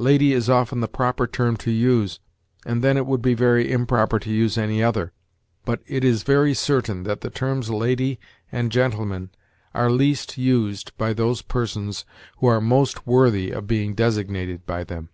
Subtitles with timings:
[0.00, 2.18] Lady is often the proper term to use,
[2.66, 5.12] and then it would be very improper to use any other;
[5.64, 8.18] but it is very certain that the terms lady
[8.50, 9.30] and gentleman
[9.74, 12.04] are least used by those persons
[12.38, 15.08] who are most worthy of being designated by them.